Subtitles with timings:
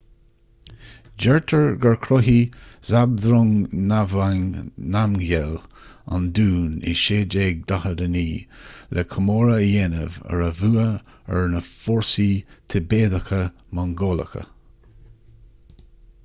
[1.23, 2.47] deirtear gur chruthaigh
[2.91, 3.51] zhabdrung
[3.89, 4.39] ngawang
[4.95, 5.51] namgyel
[6.17, 8.25] an dún i 1649
[8.97, 10.89] le comóradh a dhéanamh ar a bhua
[11.37, 12.29] ar na fórsaí
[12.75, 14.47] tibéadacha-mongólacha